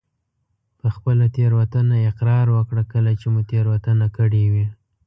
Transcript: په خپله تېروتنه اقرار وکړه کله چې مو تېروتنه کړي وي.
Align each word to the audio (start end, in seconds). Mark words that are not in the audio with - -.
په 0.79 0.87
خپله 0.95 1.25
تېروتنه 1.35 1.95
اقرار 2.11 2.45
وکړه 2.55 2.83
کله 2.91 3.11
چې 3.19 3.27
مو 3.33 3.41
تېروتنه 3.49 4.05
کړي 4.17 4.45
وي. 4.53 4.65